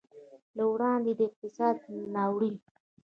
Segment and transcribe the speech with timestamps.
[0.57, 2.55] له وړاندې د اقتصادي ناورین